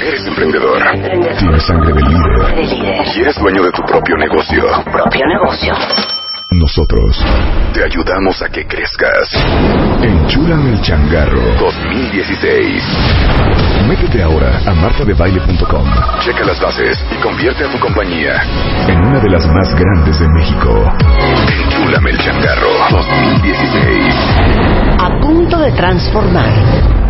Eres 0.00 0.24
emprendedor. 0.28 0.78
Tienes 1.38 1.62
sangre 1.64 1.92
de 1.92 2.00
líder. 2.00 2.54
De 2.54 2.62
líder. 2.62 3.06
Y 3.16 3.20
eres 3.20 3.36
dueño 3.36 3.64
de 3.64 3.72
tu 3.72 3.82
propio 3.82 4.16
negocio. 4.16 4.62
Propio 4.84 5.26
negocio. 5.26 5.74
Nosotros 6.52 7.18
te 7.74 7.82
ayudamos 7.82 8.40
a 8.40 8.48
que 8.48 8.64
crezcas. 8.64 9.28
Enchúrame 10.00 10.70
el 10.70 10.80
changarro 10.82 11.42
2016. 11.58 12.84
Métete 13.88 14.22
ahora 14.22 14.60
a 14.66 14.72
martadebaile.com. 14.72 15.90
Checa 16.20 16.44
las 16.44 16.60
bases 16.60 17.04
y 17.10 17.20
convierte 17.20 17.64
a 17.64 17.72
tu 17.72 17.80
compañía 17.80 18.40
en 18.86 18.98
una 19.04 19.18
de 19.18 19.30
las 19.30 19.46
más 19.48 19.74
grandes 19.74 20.20
de 20.20 20.28
México. 20.28 20.92
Enchúlame 21.64 22.10
el 22.10 22.18
changarro 22.18 22.70
2016. 22.92 24.14
A 25.00 25.20
punto 25.20 25.58
de 25.58 25.72
transformar 25.72 27.07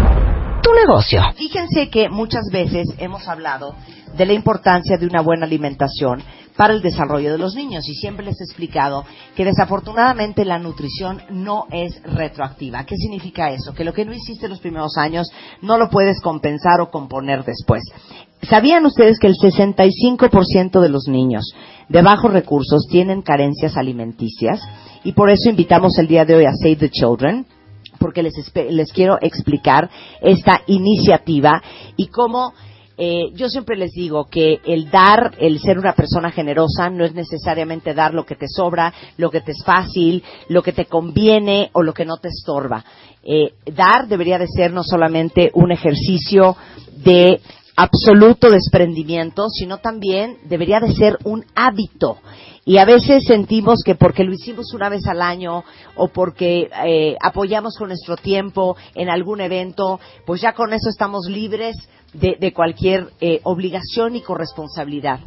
negocio. 0.86 1.22
Fíjense 1.36 1.90
que 1.90 2.08
muchas 2.08 2.44
veces 2.52 2.88
hemos 2.98 3.26
hablado 3.28 3.74
de 4.16 4.26
la 4.26 4.32
importancia 4.32 4.96
de 4.96 5.06
una 5.06 5.22
buena 5.22 5.46
alimentación 5.46 6.22
para 6.56 6.74
el 6.74 6.82
desarrollo 6.82 7.30
de 7.30 7.38
los 7.38 7.54
niños 7.54 7.88
y 7.88 7.94
siempre 7.94 8.26
les 8.26 8.40
he 8.40 8.44
explicado 8.44 9.04
que 9.36 9.44
desafortunadamente 9.44 10.44
la 10.44 10.58
nutrición 10.58 11.22
no 11.30 11.66
es 11.70 12.02
retroactiva. 12.02 12.84
¿Qué 12.84 12.96
significa 12.96 13.50
eso? 13.50 13.74
Que 13.74 13.84
lo 13.84 13.92
que 13.92 14.04
no 14.04 14.12
hiciste 14.12 14.48
los 14.48 14.60
primeros 14.60 14.96
años 14.96 15.30
no 15.62 15.78
lo 15.78 15.88
puedes 15.88 16.20
compensar 16.20 16.80
o 16.80 16.90
componer 16.90 17.44
después. 17.44 17.82
¿Sabían 18.42 18.86
ustedes 18.86 19.18
que 19.18 19.28
el 19.28 19.34
65% 19.34 20.80
de 20.80 20.88
los 20.88 21.06
niños 21.08 21.44
de 21.88 22.02
bajos 22.02 22.32
recursos 22.32 22.86
tienen 22.90 23.22
carencias 23.22 23.76
alimenticias? 23.76 24.60
Y 25.04 25.12
por 25.12 25.30
eso 25.30 25.48
invitamos 25.50 25.96
el 25.98 26.08
día 26.08 26.24
de 26.24 26.34
hoy 26.34 26.44
a 26.44 26.52
Save 26.52 26.76
the 26.76 26.90
Children 26.90 27.46
porque 27.98 28.22
les, 28.22 28.34
les 28.70 28.92
quiero 28.92 29.18
explicar 29.20 29.90
esta 30.20 30.62
iniciativa 30.66 31.62
y 31.96 32.06
cómo 32.06 32.52
eh, 33.00 33.30
yo 33.34 33.48
siempre 33.48 33.76
les 33.76 33.92
digo 33.92 34.24
que 34.24 34.58
el 34.66 34.90
dar, 34.90 35.36
el 35.38 35.60
ser 35.60 35.78
una 35.78 35.92
persona 35.92 36.32
generosa, 36.32 36.90
no 36.90 37.04
es 37.04 37.14
necesariamente 37.14 37.94
dar 37.94 38.12
lo 38.12 38.26
que 38.26 38.34
te 38.34 38.48
sobra, 38.48 38.92
lo 39.16 39.30
que 39.30 39.40
te 39.40 39.52
es 39.52 39.62
fácil, 39.64 40.24
lo 40.48 40.62
que 40.62 40.72
te 40.72 40.86
conviene 40.86 41.70
o 41.74 41.84
lo 41.84 41.94
que 41.94 42.04
no 42.04 42.16
te 42.16 42.26
estorba. 42.26 42.84
Eh, 43.22 43.52
dar 43.72 44.08
debería 44.08 44.36
de 44.36 44.48
ser 44.48 44.72
no 44.72 44.82
solamente 44.82 45.52
un 45.54 45.70
ejercicio 45.70 46.56
de 46.96 47.40
absoluto 47.76 48.50
desprendimiento, 48.50 49.48
sino 49.48 49.78
también 49.78 50.38
debería 50.48 50.80
de 50.80 50.92
ser 50.92 51.18
un 51.22 51.44
hábito. 51.54 52.18
Y 52.68 52.76
a 52.76 52.84
veces 52.84 53.24
sentimos 53.24 53.80
que 53.82 53.94
porque 53.94 54.24
lo 54.24 54.34
hicimos 54.34 54.74
una 54.74 54.90
vez 54.90 55.06
al 55.06 55.22
año 55.22 55.64
o 55.96 56.08
porque 56.08 56.68
eh, 56.84 57.16
apoyamos 57.18 57.78
con 57.78 57.88
nuestro 57.88 58.14
tiempo 58.14 58.76
en 58.94 59.08
algún 59.08 59.40
evento, 59.40 59.98
pues 60.26 60.42
ya 60.42 60.52
con 60.52 60.74
eso 60.74 60.90
estamos 60.90 61.30
libres 61.30 61.76
de, 62.12 62.36
de 62.38 62.52
cualquier 62.52 63.08
eh, 63.22 63.40
obligación 63.44 64.16
y 64.16 64.20
corresponsabilidad. 64.20 65.20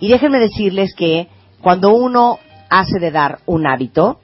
Y 0.00 0.08
déjenme 0.08 0.40
decirles 0.40 0.92
que 0.96 1.28
cuando 1.62 1.94
uno 1.94 2.40
hace 2.68 2.98
de 2.98 3.12
dar 3.12 3.42
un 3.46 3.68
hábito, 3.68 4.18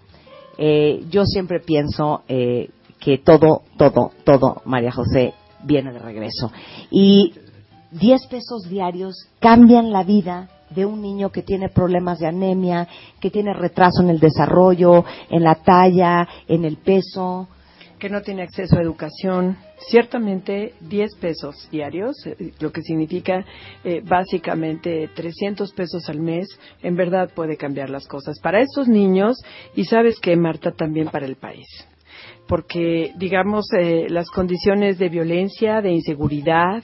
eh, 0.59 1.05
yo 1.09 1.27
siempre 1.27 1.61
pienso 1.61 2.23
eh, 2.27 2.71
que 2.99 3.19
todo, 3.19 3.63
todo, 3.79 4.11
todo, 4.25 4.63
María 4.65 4.91
José, 4.91 5.33
viene 5.63 5.93
de 5.93 6.01
regreso. 6.01 6.51
Y 6.91 7.35
10 7.93 8.27
pesos 8.27 8.69
diarios 8.69 9.29
cambian 9.39 9.93
la 9.93 10.03
vida 10.03 10.49
de 10.75 10.85
un 10.85 11.01
niño 11.01 11.31
que 11.31 11.43
tiene 11.43 11.69
problemas 11.69 12.19
de 12.19 12.27
anemia, 12.27 12.89
que 13.21 13.31
tiene 13.31 13.53
retraso 13.53 14.03
en 14.03 14.11
el 14.11 14.21
desarrollo, 14.21 15.05
en 15.31 15.43
la 15.43 15.57
talla, 15.57 16.29
en 16.49 16.65
el 16.65 16.77
peso. 16.79 17.49
que 17.99 18.11
no 18.11 18.21
tiene 18.21 18.43
acceso 18.43 18.77
a 18.77 18.83
educación. 18.83 19.57
Ciertamente 19.89 20.75
10 20.81 21.15
pesos 21.17 21.69
diarios, 21.71 22.15
eh, 22.27 22.53
lo 22.61 22.71
que 22.71 22.83
significa 22.83 23.43
eh, 23.83 24.03
básicamente 24.05 25.09
300 25.15 25.73
pesos 25.73 26.07
al 26.11 26.21
mes, 26.21 26.47
en 26.83 26.97
verdad 26.97 27.31
puede 27.35 27.57
cambiar 27.57 27.89
las 27.89 28.07
cosas 28.07 28.39
para 28.41 28.61
estos 28.61 28.89
niños 28.89 29.37
y 29.75 29.85
sabes 29.85 30.21
que 30.21 30.37
Marta 30.37 30.73
también 30.73 31.09
para 31.09 31.25
el 31.25 31.37
país. 31.37 31.67
Porque, 32.47 33.13
digamos, 33.17 33.65
eh, 33.73 34.07
las 34.09 34.29
condiciones 34.31 34.99
de 34.99 35.09
violencia, 35.09 35.81
de 35.81 35.93
inseguridad, 35.93 36.83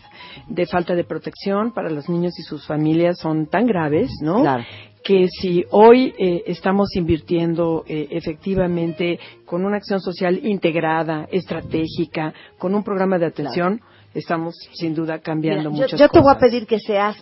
de 0.49 0.67
falta 0.67 0.95
de 0.95 1.05
protección 1.05 1.73
para 1.73 1.91
los 1.91 2.09
niños 2.09 2.33
y 2.39 2.43
sus 2.43 2.67
familias 2.67 3.19
son 3.19 3.47
tan 3.47 3.67
graves, 3.67 4.11
¿no? 4.23 4.41
Claro. 4.41 4.65
que 5.03 5.29
si 5.29 5.65
hoy 5.71 6.15
eh, 6.19 6.43
estamos 6.47 6.95
invirtiendo 6.95 7.85
eh, 7.87 8.09
efectivamente 8.11 9.19
con 9.47 9.65
una 9.65 9.79
acción 9.79 10.01
social 10.01 10.39
integrada, 10.47 11.27
estratégica, 11.31 12.35
con 12.59 12.75
un 12.75 12.83
programa 12.85 13.19
de 13.19 13.27
atención, 13.27 13.81
estamos 14.15 14.55
sin 14.75 14.95
duda 14.95 15.19
cambiando 15.21 15.71
Mira, 15.71 15.85
muchas 15.85 16.01
yo 16.01 16.09
te 16.09 16.21
voy 16.21 16.31
a 16.33 16.35
cosas. 16.35 16.51
pedir 16.51 16.67
que 16.67 16.79
seas 16.81 17.17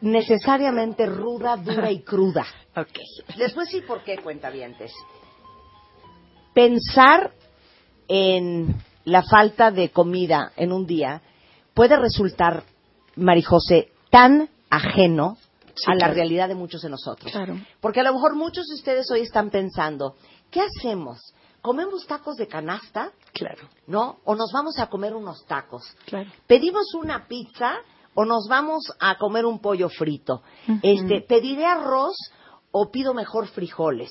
necesariamente 0.00 1.06
ruda, 1.06 1.56
dura 1.56 1.90
y 1.90 2.00
cruda. 2.02 2.44
Ok. 2.76 2.98
Les 3.36 3.54
voy 3.54 3.62
a 3.62 3.64
decir 3.66 3.86
por 3.86 4.02
qué, 4.02 4.16
cuentavientes. 4.18 4.92
Pensar 6.54 7.30
en 8.12 8.74
la 9.04 9.22
falta 9.22 9.70
de 9.70 9.90
comida 9.90 10.52
en 10.56 10.72
un 10.72 10.84
día 10.84 11.22
puede 11.74 11.96
resultar, 11.96 12.64
Marijose, 13.14 13.92
tan 14.10 14.50
ajeno 14.68 15.38
Sí, 15.76 15.84
a 15.86 15.94
la 15.94 16.08
realidad 16.08 16.48
de 16.48 16.56
muchos 16.56 16.82
de 16.82 16.90
nosotros. 16.90 17.30
Claro. 17.32 17.56
Porque 17.80 18.00
a 18.00 18.02
lo 18.02 18.12
mejor 18.12 18.34
muchos 18.34 18.66
de 18.66 18.74
ustedes 18.74 19.08
hoy 19.10 19.20
están 19.20 19.48
pensando, 19.48 20.16
¿qué 20.50 20.60
hacemos? 20.60 21.32
¿Comemos 21.62 22.06
tacos 22.06 22.36
de 22.36 22.48
canasta? 22.48 23.12
Claro, 23.32 23.68
¿No? 23.86 24.18
¿O 24.24 24.34
nos 24.34 24.50
vamos 24.52 24.78
a 24.78 24.88
comer 24.88 25.14
unos 25.14 25.46
tacos? 25.46 25.84
claro. 26.06 26.28
¿Pedimos 26.48 26.92
una 26.94 27.28
pizza 27.28 27.76
o 28.14 28.24
nos 28.24 28.48
vamos 28.48 28.92
a 28.98 29.16
comer 29.16 29.46
un 29.46 29.60
pollo 29.60 29.88
frito? 29.88 30.42
Este, 30.82 31.22
¿pediré 31.22 31.64
arroz 31.64 32.16
o 32.72 32.90
pido 32.90 33.14
mejor 33.14 33.46
frijoles? 33.46 34.10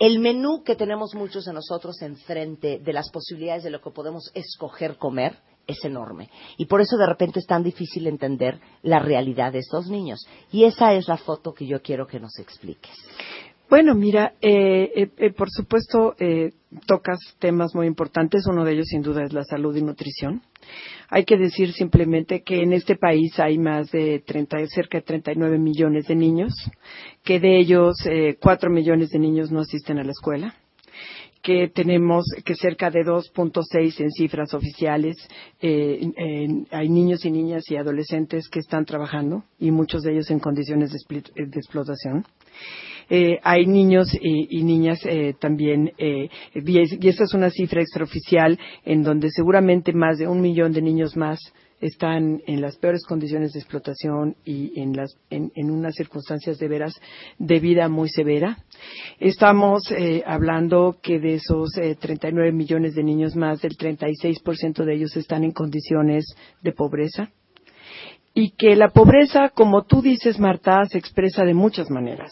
El 0.00 0.18
menú 0.18 0.64
que 0.64 0.76
tenemos 0.76 1.14
muchos 1.14 1.44
de 1.44 1.52
nosotros 1.52 2.00
enfrente 2.00 2.78
de 2.78 2.92
las 2.94 3.10
posibilidades 3.10 3.64
de 3.64 3.70
lo 3.70 3.82
que 3.82 3.90
podemos 3.90 4.30
escoger 4.32 4.96
comer 4.96 5.36
es 5.66 5.84
enorme. 5.84 6.30
Y 6.56 6.64
por 6.64 6.80
eso 6.80 6.96
de 6.96 7.04
repente 7.04 7.38
es 7.38 7.46
tan 7.46 7.62
difícil 7.62 8.06
entender 8.06 8.58
la 8.82 9.00
realidad 9.00 9.52
de 9.52 9.58
estos 9.58 9.88
niños. 9.88 10.26
Y 10.50 10.64
esa 10.64 10.94
es 10.94 11.06
la 11.06 11.18
foto 11.18 11.52
que 11.52 11.66
yo 11.66 11.82
quiero 11.82 12.06
que 12.06 12.18
nos 12.18 12.38
expliques. 12.38 12.96
Bueno, 13.70 13.94
mira, 13.94 14.34
eh, 14.42 14.90
eh, 14.96 15.10
eh, 15.16 15.30
por 15.30 15.48
supuesto 15.48 16.16
eh, 16.18 16.50
tocas 16.86 17.20
temas 17.38 17.72
muy 17.72 17.86
importantes. 17.86 18.44
Uno 18.48 18.64
de 18.64 18.72
ellos, 18.72 18.88
sin 18.88 19.00
duda, 19.00 19.22
es 19.22 19.32
la 19.32 19.44
salud 19.44 19.76
y 19.76 19.80
nutrición. 19.80 20.42
Hay 21.08 21.24
que 21.24 21.36
decir 21.36 21.72
simplemente 21.72 22.42
que 22.42 22.62
en 22.62 22.72
este 22.72 22.96
país 22.96 23.38
hay 23.38 23.58
más 23.58 23.92
de 23.92 24.24
30, 24.26 24.66
cerca 24.66 24.98
de 24.98 25.02
39 25.02 25.60
millones 25.60 26.08
de 26.08 26.16
niños, 26.16 26.52
que 27.22 27.38
de 27.38 27.60
ellos 27.60 27.94
eh, 28.06 28.38
4 28.40 28.70
millones 28.70 29.10
de 29.10 29.20
niños 29.20 29.52
no 29.52 29.60
asisten 29.60 30.00
a 30.00 30.04
la 30.04 30.10
escuela 30.10 30.56
que 31.42 31.68
tenemos 31.68 32.26
que 32.44 32.54
cerca 32.54 32.90
de 32.90 33.00
2.6 33.02 34.00
en 34.00 34.10
cifras 34.10 34.52
oficiales 34.52 35.16
hay 35.62 36.88
niños 36.90 37.24
y 37.24 37.30
niñas 37.30 37.62
y 37.70 37.76
adolescentes 37.76 38.46
que 38.50 38.58
están 38.58 38.84
trabajando 38.84 39.44
y 39.58 39.70
muchos 39.70 40.02
de 40.02 40.12
ellos 40.12 40.30
en 40.30 40.38
condiciones 40.38 40.92
de, 40.92 41.22
de 41.34 41.58
explotación. 41.58 42.26
Eh, 43.12 43.38
hay 43.42 43.66
niños 43.66 44.08
y, 44.20 44.62
niñas 44.62 45.00
eh, 45.04 45.34
también, 45.40 45.92
eh, 45.98 46.28
y, 46.54 46.78
es- 46.78 46.96
y 47.00 47.08
esta 47.08 47.24
es 47.24 47.34
una 47.34 47.50
cifra 47.50 47.80
extraoficial 47.82 48.56
en 48.84 49.02
donde 49.02 49.30
seguramente 49.30 49.92
más 49.92 50.18
de 50.18 50.28
un 50.28 50.40
millón 50.40 50.72
de 50.72 50.80
niños 50.80 51.16
más 51.16 51.40
están 51.80 52.40
en 52.46 52.60
las 52.60 52.76
peores 52.76 53.04
condiciones 53.06 53.52
de 53.52 53.58
explotación 53.60 54.36
y 54.44 54.78
en, 54.78 54.94
las, 54.94 55.16
en, 55.30 55.50
en 55.56 55.70
unas 55.70 55.94
circunstancias 55.94 56.58
de 56.58 56.68
veras 56.68 56.92
de 57.38 57.58
vida 57.58 57.88
muy 57.88 58.08
severa. 58.10 58.58
Estamos 59.18 59.90
eh, 59.90 60.22
hablando 60.26 60.98
que 61.02 61.18
de 61.18 61.34
esos 61.34 61.76
eh, 61.78 61.96
39 61.98 62.52
millones 62.52 62.94
de 62.94 63.02
niños 63.02 63.34
más, 63.34 63.60
del 63.62 63.76
36% 63.76 64.84
de 64.84 64.94
ellos 64.94 65.16
están 65.16 65.42
en 65.42 65.52
condiciones 65.52 66.26
de 66.62 66.72
pobreza 66.72 67.30
y 68.34 68.52
que 68.52 68.76
la 68.76 68.90
pobreza, 68.90 69.48
como 69.50 69.82
tú 69.82 70.02
dices, 70.02 70.38
Marta, 70.38 70.84
se 70.84 70.98
expresa 70.98 71.44
de 71.44 71.54
muchas 71.54 71.90
maneras. 71.90 72.30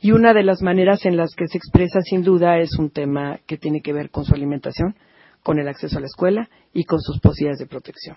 Y 0.00 0.12
una 0.12 0.32
de 0.32 0.44
las 0.44 0.62
maneras 0.62 1.04
en 1.04 1.16
las 1.16 1.34
que 1.34 1.48
se 1.48 1.58
expresa, 1.58 2.00
sin 2.02 2.22
duda, 2.22 2.58
es 2.58 2.78
un 2.78 2.90
tema 2.90 3.40
que 3.46 3.58
tiene 3.58 3.80
que 3.82 3.92
ver 3.92 4.10
con 4.10 4.24
su 4.24 4.34
alimentación, 4.34 4.94
con 5.42 5.58
el 5.58 5.68
acceso 5.68 5.98
a 5.98 6.00
la 6.00 6.06
escuela 6.06 6.48
y 6.72 6.84
con 6.84 7.00
sus 7.00 7.20
posibilidades 7.20 7.58
de 7.58 7.66
protección. 7.66 8.16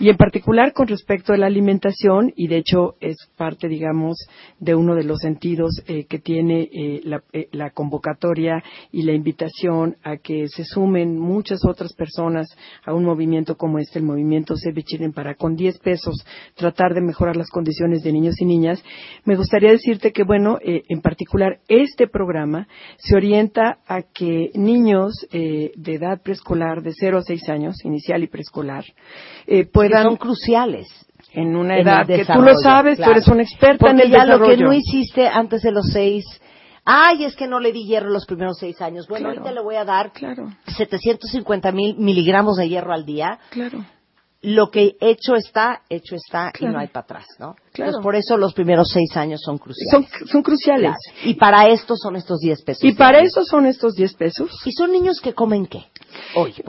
Y 0.00 0.08
en 0.08 0.16
particular 0.16 0.72
con 0.72 0.88
respecto 0.88 1.32
a 1.32 1.36
la 1.36 1.46
alimentación, 1.46 2.32
y 2.34 2.48
de 2.48 2.56
hecho 2.56 2.96
es 3.00 3.16
parte, 3.36 3.68
digamos, 3.68 4.16
de 4.58 4.74
uno 4.74 4.94
de 4.94 5.04
los 5.04 5.20
sentidos 5.20 5.82
eh, 5.86 6.04
que 6.06 6.18
tiene 6.18 6.68
eh, 6.72 7.00
la, 7.04 7.22
eh, 7.32 7.48
la, 7.52 7.70
convocatoria 7.70 8.62
y 8.90 9.02
la 9.02 9.12
invitación 9.12 9.96
a 10.02 10.16
que 10.16 10.48
se 10.48 10.64
sumen 10.64 11.18
muchas 11.18 11.64
otras 11.64 11.92
personas 11.94 12.48
a 12.84 12.92
un 12.92 13.04
movimiento 13.04 13.56
como 13.56 13.78
este, 13.78 14.00
el 14.00 14.04
movimiento 14.04 14.56
Save 14.56 14.82
Children, 14.82 15.12
para 15.12 15.34
con 15.34 15.54
10 15.54 15.78
pesos 15.78 16.24
tratar 16.56 16.94
de 16.94 17.00
mejorar 17.00 17.36
las 17.36 17.50
condiciones 17.50 18.02
de 18.02 18.12
niños 18.12 18.40
y 18.40 18.44
niñas, 18.44 18.82
me 19.24 19.36
gustaría 19.36 19.70
decirte 19.70 20.12
que, 20.12 20.24
bueno, 20.24 20.58
en 20.62 21.00
particular 21.00 21.60
este 21.68 22.08
programa 22.08 22.66
se 22.96 23.16
orienta 23.16 23.78
a 23.86 24.02
que 24.02 24.50
niños 24.54 25.14
de 25.30 25.72
edad 25.86 26.22
preescolar 26.22 26.82
de 26.82 26.92
0 26.92 27.18
a 27.18 27.22
6 27.22 27.48
años, 27.48 27.84
inicial 27.84 28.22
y 28.22 28.28
preescolar, 28.28 28.84
eh, 29.60 29.66
puedan... 29.66 30.04
son 30.04 30.16
cruciales 30.16 30.88
en 31.32 31.56
una 31.56 31.78
edad 31.78 32.06
que 32.06 32.24
tú 32.24 32.42
lo 32.42 32.54
sabes, 32.56 32.98
tú 32.98 33.10
eres 33.10 33.26
una 33.28 33.42
experta 33.42 33.90
en 33.90 34.00
el 34.00 34.10
ya 34.10 34.24
desarrollo. 34.24 34.50
lo 34.52 34.56
que 34.56 34.62
no 34.62 34.72
hiciste 34.72 35.26
antes 35.26 35.62
de 35.62 35.72
los 35.72 35.86
seis, 35.92 36.24
ay, 36.84 37.24
es 37.24 37.34
que 37.34 37.48
no 37.48 37.58
le 37.58 37.72
di 37.72 37.86
hierro 37.86 38.10
los 38.10 38.24
primeros 38.24 38.58
seis 38.58 38.80
años. 38.80 39.08
Bueno, 39.08 39.28
ahorita 39.28 39.50
le 39.50 39.60
voy 39.60 39.74
a 39.74 39.84
dar 39.84 40.12
claro. 40.12 40.52
750 40.66 41.72
mil 41.72 41.96
miligramos 41.96 42.56
de 42.56 42.68
hierro 42.68 42.92
al 42.92 43.04
día. 43.04 43.38
Claro 43.50 43.84
lo 44.44 44.70
que 44.70 44.96
hecho 45.00 45.34
está, 45.34 45.80
hecho 45.88 46.14
está 46.14 46.52
y 46.58 46.66
no 46.66 46.78
hay 46.78 46.88
para 46.88 47.04
atrás, 47.04 47.26
¿no? 47.38 47.56
Claro. 47.72 48.00
por 48.02 48.14
eso 48.14 48.36
los 48.36 48.52
primeros 48.52 48.90
seis 48.90 49.16
años 49.16 49.40
son 49.42 49.56
cruciales. 49.56 50.08
Son, 50.30 50.42
cruciales. 50.42 50.96
Y 51.24 51.34
para 51.34 51.68
esto 51.68 51.96
son 51.96 52.16
estos 52.16 52.40
diez 52.40 52.62
pesos. 52.62 52.84
Y 52.84 52.92
para 52.92 53.20
eso 53.20 53.42
son 53.44 53.66
estos 53.66 53.94
diez 53.94 54.14
pesos. 54.14 54.50
¿Y 54.66 54.72
son 54.72 54.92
niños 54.92 55.20
que 55.20 55.32
comen 55.32 55.66
qué? 55.66 55.86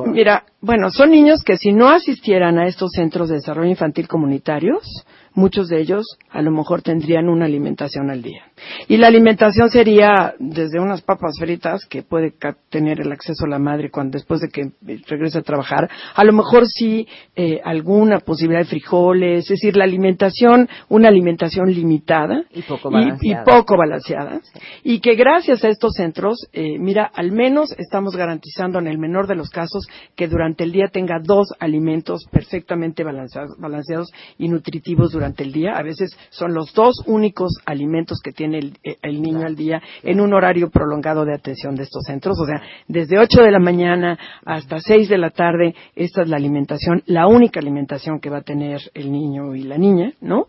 Mira, 0.07 0.45
bueno, 0.61 0.89
son 0.91 1.11
niños 1.11 1.43
que 1.43 1.57
si 1.57 1.73
no 1.73 1.89
asistieran 1.89 2.59
a 2.59 2.67
estos 2.67 2.91
centros 2.91 3.29
de 3.29 3.35
desarrollo 3.35 3.69
infantil 3.69 4.07
comunitarios, 4.07 5.05
muchos 5.35 5.67
de 5.67 5.81
ellos 5.81 6.05
a 6.29 6.41
lo 6.41 6.51
mejor 6.51 6.81
tendrían 6.81 7.29
una 7.29 7.45
alimentación 7.45 8.09
al 8.09 8.21
día. 8.21 8.43
Y 8.87 8.97
la 8.97 9.07
alimentación 9.07 9.69
sería 9.69 10.33
desde 10.39 10.79
unas 10.79 11.01
papas 11.01 11.37
fritas 11.37 11.85
que 11.85 12.03
puede 12.03 12.33
tener 12.69 13.01
el 13.01 13.11
acceso 13.11 13.45
a 13.45 13.49
la 13.49 13.59
madre 13.59 13.91
cuando 13.91 14.15
después 14.17 14.39
de 14.41 14.47
que 14.49 14.71
regrese 15.07 15.39
a 15.39 15.41
trabajar, 15.41 15.89
a 16.15 16.23
lo 16.23 16.33
mejor 16.33 16.65
sí 16.67 17.07
eh, 17.35 17.59
alguna 17.63 18.19
posibilidad 18.19 18.61
de 18.61 18.69
frijoles, 18.69 19.43
es 19.43 19.49
decir, 19.49 19.75
la 19.75 19.83
alimentación, 19.83 20.69
una 20.89 21.09
alimentación 21.09 21.71
limitada 21.71 22.43
y 22.53 22.61
poco 22.61 22.89
balanceada, 22.89 23.43
y, 23.43 23.45
poco 23.45 23.77
balanceada. 23.77 24.39
Y 24.83 24.99
que 24.99 25.15
gracias 25.15 25.63
a 25.63 25.69
estos 25.69 25.93
centros, 25.93 26.47
eh, 26.53 26.79
mira, 26.79 27.11
al 27.13 27.31
menos 27.31 27.73
estamos 27.77 28.15
garantizando 28.15 28.79
en 28.79 28.87
el 28.87 28.97
menor 28.97 29.27
de 29.27 29.35
los 29.35 29.49
casos 29.49 29.87
que 30.15 30.27
durante 30.27 30.63
el 30.63 30.71
día 30.71 30.87
tenga 30.87 31.19
dos 31.21 31.49
alimentos 31.59 32.25
perfectamente 32.31 33.03
balanceados, 33.03 33.57
balanceados 33.59 34.11
y 34.37 34.47
nutritivos 34.47 35.11
durante 35.11 35.24
durante 35.25 35.43
el 35.43 35.51
día. 35.51 35.73
A 35.75 35.81
veces 35.81 36.15
son 36.29 36.53
los 36.53 36.73
dos 36.73 37.01
únicos 37.07 37.53
alimentos 37.65 38.19
que 38.23 38.31
tiene 38.31 38.59
el, 38.59 38.77
eh, 38.83 38.97
niño 39.01 39.45
al 39.45 39.55
día 39.55 39.81
en 40.03 40.21
un 40.21 40.33
horario 40.33 40.69
prolongado 40.69 41.25
de 41.25 41.33
atención 41.33 41.75
de 41.75 41.83
estos 41.83 42.03
centros. 42.05 42.37
O 42.39 42.45
sea, 42.45 42.61
desde 42.87 43.17
8 43.17 43.41
de 43.41 43.51
la 43.51 43.59
mañana 43.59 44.19
hasta 44.45 44.79
6 44.79 45.09
de 45.09 45.17
la 45.17 45.31
tarde, 45.31 45.73
esta 45.95 46.21
es 46.21 46.29
la 46.29 46.37
alimentación, 46.37 47.01
la 47.07 47.27
única 47.27 47.59
alimentación 47.59 48.19
que 48.19 48.29
va 48.29 48.39
a 48.39 48.41
tener 48.41 48.81
el 48.93 49.11
niño 49.11 49.55
y 49.55 49.63
la 49.63 49.77
niña, 49.77 50.13
¿no? 50.21 50.47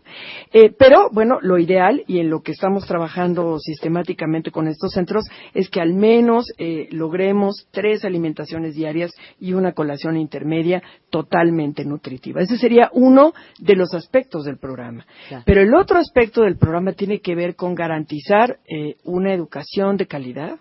Eh, 0.53 0.71
pero, 0.77 1.09
bueno, 1.11 1.39
lo 1.41 1.57
ideal 1.57 2.03
y 2.07 2.19
en 2.19 2.29
lo 2.29 2.41
que 2.41 2.51
estamos 2.51 2.85
trabajando 2.85 3.57
sistemáticamente 3.59 4.51
con 4.51 4.67
estos 4.67 4.91
centros 4.91 5.23
es 5.55 5.69
que 5.69 5.81
al 5.81 5.93
menos 5.93 6.51
eh, 6.59 6.87
logremos 6.91 7.67
tres 7.71 8.05
alimentaciones 8.05 8.75
diarias 8.75 9.11
y 9.39 9.53
una 9.53 9.71
colación 9.71 10.17
intermedia 10.17 10.83
totalmente 11.09 11.83
nutritiva. 11.83 12.41
Ese 12.41 12.57
sería 12.57 12.91
uno 12.93 13.33
de 13.59 13.75
los 13.75 13.93
aspectos 13.93 14.45
del 14.45 14.57
programa. 14.67 15.05
Pero 15.45 15.61
el 15.61 15.73
otro 15.73 15.97
aspecto 15.97 16.41
del 16.41 16.57
programa 16.57 16.91
tiene 16.91 17.19
que 17.19 17.35
ver 17.35 17.55
con 17.55 17.73
garantizar 17.73 18.59
eh, 18.67 18.95
una 19.05 19.33
educación 19.33 19.95
de 19.95 20.07
calidad, 20.07 20.59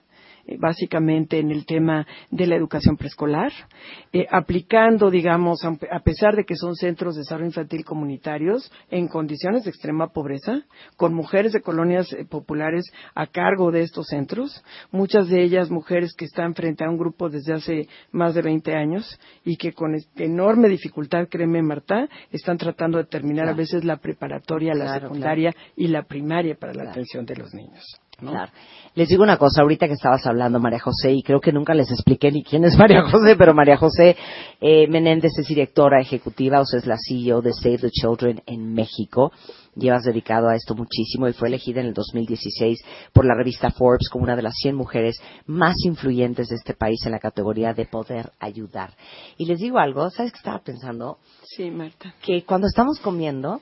básicamente 0.58 1.38
en 1.38 1.50
el 1.50 1.66
tema 1.66 2.06
de 2.31 2.46
la 2.46 2.56
educación 2.56 2.96
preescolar, 2.96 3.52
eh, 4.12 4.26
aplicando, 4.31 5.10
digamos, 5.10 5.64
a 5.64 6.00
pesar 6.00 6.37
de 6.37 6.44
que 6.44 6.56
son 6.56 6.75
centros 6.75 7.14
de 7.14 7.20
desarrollo 7.20 7.46
infantil 7.46 7.84
comunitarios, 7.84 8.70
en 8.90 9.08
condiciones 9.08 9.64
de 9.64 9.70
extrema 9.70 10.08
pobreza, 10.08 10.62
con 10.96 11.14
mujeres 11.14 11.52
de 11.52 11.60
colonias 11.60 12.12
eh, 12.12 12.25
populares 12.25 12.84
a 13.14 13.26
cargo 13.26 13.70
de 13.70 13.82
estos 13.82 14.06
centros, 14.06 14.62
muchas 14.90 15.28
de 15.28 15.43
ellas 15.43 15.70
mujeres 15.70 16.14
que 16.14 16.25
están 16.25 16.54
frente 16.54 16.84
a 16.84 16.90
un 16.90 16.98
grupo 16.98 17.28
desde 17.28 17.54
hace 17.54 17.88
más 18.12 18.34
de 18.34 18.43
20 18.43 18.75
años 18.75 19.19
y 19.44 19.56
que 19.56 19.72
con 19.72 19.94
enorme 20.16 20.69
dificultad, 20.69 21.28
créeme 21.28 21.62
Marta, 21.62 22.08
están 22.31 22.58
tratando 22.58 22.98
de 22.98 23.04
terminar 23.04 23.48
a 23.48 23.54
veces 23.54 23.84
la 23.84 23.96
preparatoria, 23.96 24.75
la 24.75 25.00
secundaria 25.00 25.54
y 25.76 25.88
la 25.88 26.02
primaria 26.02 26.54
para 26.54 26.75
la 26.75 26.90
atención 26.90 27.25
de 27.25 27.37
los 27.37 27.52
niños. 27.54 27.84
Claro. 28.18 28.50
Les 28.94 29.08
digo 29.08 29.22
una 29.22 29.36
cosa, 29.36 29.60
ahorita 29.60 29.86
que 29.88 29.92
estabas 29.92 30.26
hablando, 30.26 30.58
María 30.58 30.78
José, 30.78 31.12
y 31.12 31.22
creo 31.22 31.38
que 31.38 31.52
nunca 31.52 31.74
les 31.74 31.90
expliqué 31.90 32.32
ni 32.32 32.42
quién 32.42 32.64
es 32.64 32.74
María 32.78 33.02
José, 33.02 33.36
pero 33.36 33.52
María 33.52 33.76
José 33.76 34.16
eh, 34.58 34.88
Menéndez 34.88 35.32
es 35.38 35.46
directora 35.46 36.00
ejecutiva, 36.00 36.60
o 36.60 36.64
sea, 36.64 36.78
es 36.78 36.86
la 36.86 36.96
CEO 36.96 37.42
de 37.42 37.52
Save 37.52 37.78
the 37.78 37.90
Children 37.90 38.42
en 38.46 38.72
México. 38.72 39.32
Llevas 39.74 40.04
dedicado 40.04 40.48
a 40.48 40.54
esto 40.54 40.74
muchísimo 40.74 41.28
y 41.28 41.34
fue 41.34 41.48
elegida 41.48 41.82
en 41.82 41.88
el 41.88 41.92
2016 41.92 42.78
por 43.12 43.26
la 43.26 43.34
revista 43.34 43.70
Forbes 43.70 44.08
como 44.08 44.24
una 44.24 44.34
de 44.34 44.42
las 44.42 44.54
100 44.62 44.74
mujeres 44.74 45.20
más 45.44 45.74
influyentes 45.84 46.48
de 46.48 46.56
este 46.56 46.72
país 46.72 47.04
en 47.04 47.12
la 47.12 47.19
categoría 47.19 47.74
de 47.74 47.84
poder 47.84 48.32
ayudar. 48.40 48.94
Y 49.36 49.44
les 49.44 49.58
digo 49.58 49.78
algo, 49.78 50.08
¿sabes 50.08 50.32
qué 50.32 50.38
estaba 50.38 50.60
pensando? 50.60 51.19
Sí, 51.42 51.70
Marta. 51.70 52.14
Que 52.22 52.44
cuando 52.44 52.66
estamos 52.66 52.98
comiendo, 53.00 53.60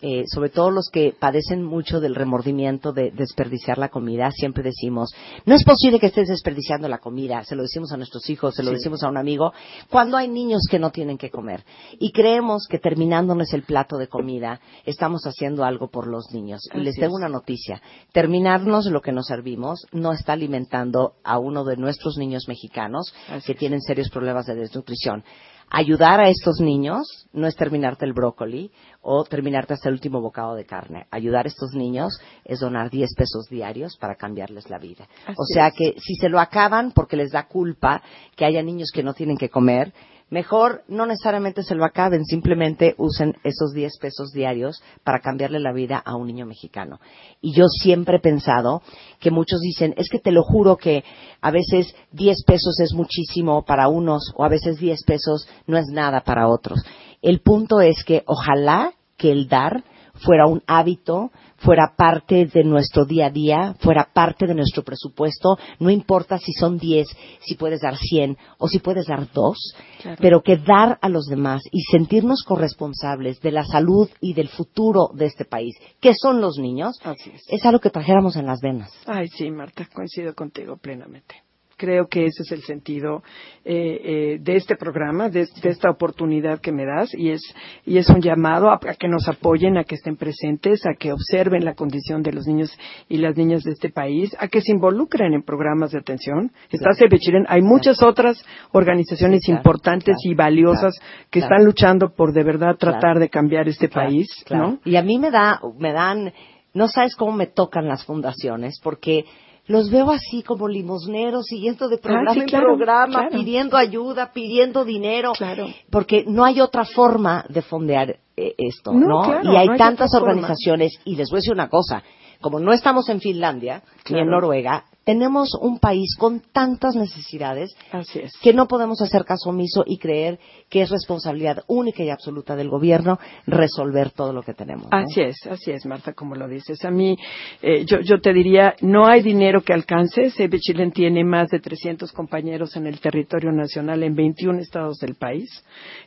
eh, 0.00 0.24
sobre 0.32 0.50
todo 0.50 0.70
los 0.70 0.90
que 0.92 1.12
padecen 1.18 1.64
mucho 1.64 2.00
del 2.00 2.14
remordimiento 2.14 2.92
de 2.92 3.10
desperdiciar 3.10 3.78
la 3.78 3.88
comida, 3.88 4.30
siempre 4.30 4.62
decimos, 4.62 5.12
no 5.44 5.54
es 5.56 5.64
posible 5.64 5.98
que 5.98 6.06
estés 6.06 6.28
desperdiciando 6.28 6.88
la 6.88 6.98
comida, 6.98 7.42
se 7.44 7.56
lo 7.56 7.62
decimos 7.62 7.90
a 7.92 7.96
nuestros 7.96 8.30
hijos, 8.30 8.54
se 8.54 8.62
lo 8.62 8.70
decimos 8.70 9.02
a 9.02 9.08
un 9.08 9.16
amigo, 9.16 9.52
cuando 9.90 10.16
hay 10.16 10.28
niños 10.28 10.62
que 10.70 10.78
no 10.78 10.90
tienen 10.90 11.18
que 11.18 11.30
comer. 11.30 11.64
Y 11.98 12.12
creemos 12.12 12.66
que 12.68 12.78
terminándonos 12.78 13.52
el 13.52 13.64
plato 13.64 13.96
de 13.98 14.06
comida, 14.06 14.60
estamos 14.84 15.22
haciendo 15.24 15.64
algo 15.64 15.88
por 15.88 16.06
los 16.06 16.32
niños. 16.32 16.60
y 16.72 16.78
les 16.78 16.94
tengo 16.94 17.16
una 17.16 17.28
noticia, 17.28 17.82
terminarnos 18.12 18.86
lo 18.86 19.00
que 19.00 19.12
nos 19.12 19.26
servimos 19.26 19.86
no 19.92 20.12
está 20.12 20.34
alimentando 20.34 21.14
a 21.24 21.38
uno 21.38 21.64
de 21.64 21.76
nuestros 21.76 22.16
niños 22.18 22.44
mexicanos 22.46 23.12
que 23.44 23.54
tienen 23.54 23.80
serios 23.80 24.10
problemas 24.10 24.46
de 24.46 24.54
desnutrición 24.54 25.24
ayudar 25.70 26.20
a 26.20 26.28
estos 26.28 26.60
niños 26.60 27.28
no 27.32 27.46
es 27.46 27.56
terminarte 27.56 28.04
el 28.04 28.12
brócoli 28.12 28.70
o 29.00 29.24
terminarte 29.24 29.74
hasta 29.74 29.88
el 29.88 29.94
último 29.94 30.20
bocado 30.20 30.54
de 30.54 30.64
carne. 30.64 31.06
Ayudar 31.10 31.46
a 31.46 31.48
estos 31.48 31.72
niños 31.74 32.18
es 32.44 32.60
donar 32.60 32.90
10 32.90 33.14
pesos 33.16 33.46
diarios 33.48 33.96
para 33.96 34.16
cambiarles 34.16 34.70
la 34.70 34.78
vida. 34.78 35.08
o 35.28 35.44
sea 35.44 35.70
que 35.70 35.94
si 35.98 36.14
se 36.14 36.28
lo 36.28 36.40
acaban 36.40 36.92
porque 36.92 37.16
les 37.16 37.30
da 37.30 37.46
culpa 37.46 38.02
que 38.36 38.44
haya 38.44 38.62
niños 38.62 38.90
que 38.92 39.02
no 39.02 39.14
tienen 39.14 39.36
que 39.36 39.50
comer, 39.50 39.92
Mejor 40.30 40.82
no 40.88 41.06
necesariamente 41.06 41.62
se 41.62 41.74
lo 41.74 41.86
acaben, 41.86 42.24
simplemente 42.26 42.94
usen 42.98 43.36
esos 43.44 43.72
10 43.72 43.98
pesos 43.98 44.30
diarios 44.30 44.82
para 45.02 45.20
cambiarle 45.20 45.58
la 45.58 45.72
vida 45.72 46.02
a 46.04 46.16
un 46.16 46.26
niño 46.26 46.44
mexicano. 46.44 47.00
Y 47.40 47.54
yo 47.54 47.64
siempre 47.68 48.18
he 48.18 48.20
pensado 48.20 48.82
que 49.20 49.30
muchos 49.30 49.60
dicen, 49.60 49.94
es 49.96 50.10
que 50.10 50.18
te 50.18 50.30
lo 50.30 50.42
juro 50.42 50.76
que 50.76 51.02
a 51.40 51.50
veces 51.50 51.94
10 52.12 52.44
pesos 52.44 52.78
es 52.80 52.92
muchísimo 52.92 53.64
para 53.64 53.88
unos 53.88 54.32
o 54.36 54.44
a 54.44 54.48
veces 54.48 54.78
10 54.78 55.04
pesos 55.04 55.48
no 55.66 55.78
es 55.78 55.86
nada 55.86 56.20
para 56.20 56.48
otros. 56.48 56.84
El 57.22 57.40
punto 57.40 57.80
es 57.80 58.04
que 58.04 58.22
ojalá 58.26 58.92
que 59.16 59.32
el 59.32 59.48
dar 59.48 59.82
fuera 60.20 60.46
un 60.46 60.62
hábito, 60.66 61.30
fuera 61.56 61.94
parte 61.96 62.46
de 62.46 62.64
nuestro 62.64 63.04
día 63.04 63.26
a 63.26 63.30
día, 63.30 63.74
fuera 63.80 64.08
parte 64.12 64.46
de 64.46 64.54
nuestro 64.54 64.82
presupuesto, 64.82 65.58
no 65.80 65.90
importa 65.90 66.38
si 66.38 66.52
son 66.52 66.78
10, 66.78 67.08
si 67.40 67.54
puedes 67.56 67.80
dar 67.80 67.96
100 67.96 68.36
o 68.58 68.68
si 68.68 68.78
puedes 68.78 69.06
dar 69.06 69.30
2, 69.32 69.74
pero 70.20 70.42
que 70.42 70.56
dar 70.56 70.98
a 71.00 71.08
los 71.08 71.26
demás 71.26 71.62
y 71.72 71.82
sentirnos 71.90 72.42
corresponsables 72.46 73.40
de 73.40 73.52
la 73.52 73.64
salud 73.64 74.08
y 74.20 74.34
del 74.34 74.48
futuro 74.48 75.10
de 75.14 75.26
este 75.26 75.44
país, 75.44 75.74
que 76.00 76.14
son 76.14 76.40
los 76.40 76.58
niños, 76.58 76.98
es. 77.04 77.42
es 77.48 77.64
algo 77.64 77.80
que 77.80 77.90
trajéramos 77.90 78.36
en 78.36 78.46
las 78.46 78.60
venas. 78.60 78.90
Ay, 79.06 79.28
sí, 79.28 79.50
Marta, 79.50 79.86
coincido 79.92 80.34
contigo 80.34 80.76
plenamente. 80.76 81.47
Creo 81.78 82.08
que 82.08 82.26
ese 82.26 82.42
es 82.42 82.50
el 82.50 82.62
sentido 82.62 83.22
eh, 83.64 84.00
eh, 84.02 84.38
de 84.40 84.56
este 84.56 84.74
programa, 84.74 85.28
de, 85.28 85.46
esta 85.62 85.88
oportunidad 85.88 86.58
que 86.60 86.72
me 86.72 86.84
das, 86.84 87.14
y 87.14 87.30
es, 87.30 87.40
y 87.86 87.98
es 87.98 88.08
un 88.10 88.20
llamado 88.20 88.72
a, 88.72 88.80
que 88.98 89.06
nos 89.06 89.28
apoyen, 89.28 89.78
a 89.78 89.84
que 89.84 89.94
estén 89.94 90.16
presentes, 90.16 90.84
a 90.86 90.94
que 90.98 91.12
observen 91.12 91.64
la 91.64 91.74
condición 91.74 92.24
de 92.24 92.32
los 92.32 92.48
niños 92.48 92.76
y 93.08 93.18
las 93.18 93.36
niñas 93.36 93.62
de 93.62 93.70
este 93.70 93.90
país, 93.90 94.34
a 94.40 94.48
que 94.48 94.60
se 94.60 94.72
involucren 94.72 95.34
en 95.34 95.44
programas 95.44 95.92
de 95.92 95.98
atención. 95.98 96.50
Está 96.68 96.94
Sebechiren, 96.94 97.46
hay 97.48 97.62
muchas 97.62 98.02
otras 98.02 98.44
organizaciones 98.72 99.48
importantes 99.48 100.16
y 100.24 100.34
valiosas 100.34 100.98
que 101.30 101.38
están 101.38 101.64
luchando 101.64 102.10
por 102.10 102.32
de 102.32 102.42
verdad 102.42 102.74
tratar 102.76 103.20
de 103.20 103.28
cambiar 103.28 103.68
este 103.68 103.88
país, 103.88 104.26
¿no? 104.50 104.80
Y 104.84 104.96
a 104.96 105.02
mí 105.02 105.20
me 105.20 105.30
da, 105.30 105.60
me 105.78 105.92
dan, 105.92 106.32
no 106.74 106.88
sabes 106.88 107.14
cómo 107.14 107.30
me 107.30 107.46
tocan 107.46 107.86
las 107.86 108.04
fundaciones, 108.04 108.80
porque 108.82 109.24
los 109.68 109.90
veo 109.90 110.10
así 110.10 110.42
como 110.42 110.66
limosneros, 110.66 111.46
siguiendo 111.46 111.88
de 111.88 111.98
programa 111.98 112.30
Ah, 112.30 112.34
sí, 112.34 112.40
en 112.40 112.46
claro, 112.46 112.66
programa, 112.76 113.12
claro. 113.20 113.30
pidiendo 113.30 113.76
ayuda, 113.76 114.32
pidiendo 114.32 114.84
dinero, 114.84 115.32
Claro. 115.36 115.68
porque 115.90 116.24
no 116.26 116.44
hay 116.44 116.60
otra 116.60 116.84
forma 116.84 117.44
de 117.48 117.62
fondear 117.62 118.16
eh, 118.36 118.54
esto, 118.58 118.92
¿no? 118.92 119.24
Y 119.42 119.56
hay 119.56 119.66
no 119.66 119.72
hay 119.72 119.78
tantas 119.78 120.10
forma. 120.10 120.28
organizaciones, 120.30 120.98
y 121.04 121.16
les 121.16 121.28
voy 121.30 121.36
a 121.36 121.40
decir 121.40 121.52
una 121.52 121.68
cosa, 121.68 122.02
como 122.40 122.58
no 122.60 122.72
estamos 122.72 123.08
en 123.08 123.20
Finlandia 123.20 123.82
ni 124.10 124.20
en. 124.20 124.28
Noruega, 124.28 124.84
tenemos 125.08 125.54
un 125.58 125.78
país 125.78 126.16
con 126.18 126.42
tantas 126.52 126.94
necesidades 126.94 127.74
Así 127.92 128.18
es. 128.18 128.36
que 128.42 128.52
no 128.52 128.68
podemos 128.68 129.00
hacer 129.00 129.24
caso 129.24 129.48
omiso 129.48 129.82
y 129.86 129.96
creer 129.96 130.38
que 130.68 130.82
es 130.82 130.90
responsabilidad 130.90 131.64
única 131.66 132.02
y 132.02 132.10
absoluta 132.10 132.54
del 132.54 132.68
gobierno 132.68 133.18
resolver 133.46 134.10
todo 134.10 134.34
lo 134.34 134.42
que 134.42 134.52
tenemos. 134.52 134.90
¿no? 134.90 134.98
Así 134.98 135.22
es, 135.22 135.36
así 135.50 135.70
es, 135.70 135.86
Marta, 135.86 136.12
como 136.12 136.34
lo 136.34 136.46
dices. 136.46 136.84
A 136.84 136.90
mí, 136.90 137.16
eh, 137.62 137.86
yo, 137.86 138.00
yo 138.00 138.20
te 138.20 138.34
diría, 138.34 138.74
no 138.82 139.06
hay 139.06 139.22
dinero 139.22 139.62
que 139.62 139.72
alcance. 139.72 140.28
Save 140.28 140.60
Chile 140.60 140.90
tiene 140.90 141.24
más 141.24 141.48
de 141.48 141.60
300 141.60 142.12
compañeros 142.12 142.76
en 142.76 142.86
el 142.86 143.00
territorio 143.00 143.50
nacional 143.50 144.02
en 144.02 144.14
21 144.14 144.58
estados 144.58 144.98
del 144.98 145.14
país. 145.14 145.48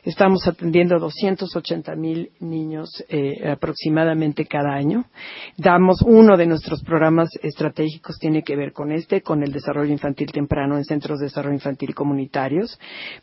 Estamos 0.04 0.46
atendiendo 0.46 1.00
280 1.00 1.96
mil 1.96 2.30
niños 2.38 3.02
eh, 3.08 3.50
aproximadamente 3.50 4.46
cada 4.46 4.74
año. 4.74 5.06
Damos 5.56 6.02
uno 6.02 6.36
de 6.36 6.46
nuestros 6.46 6.84
programas 6.84 7.30
estratégicos 7.42 8.16
tiene 8.20 8.44
que 8.44 8.54
ver 8.54 8.72
con 8.72 8.91
este, 8.92 9.22
con 9.22 9.42
el 9.42 9.52
desarrollo 9.52 9.92
infantil 9.92 10.30
temprano 10.32 10.76
en 10.76 10.84
centros 10.84 11.18
de 11.18 11.26
desarrollo 11.26 11.54
infantil 11.54 11.94
comunitarios, 11.94 12.78